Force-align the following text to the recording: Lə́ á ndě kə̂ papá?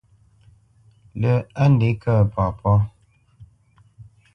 Lə́ 1.21 1.35
á 1.61 1.63
ndě 1.71 1.89
kə̂ 2.01 2.15
papá? 2.33 2.71